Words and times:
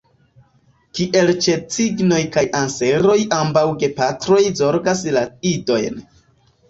Kiel 0.99 1.29
ĉe 1.45 1.57
cignoj 1.75 2.19
kaj 2.35 2.43
anseroj 2.61 3.19
ambaŭ 3.43 3.65
gepatroj 3.85 4.43
zorgas 4.63 5.05
la 5.19 5.23
idojn. 5.55 6.01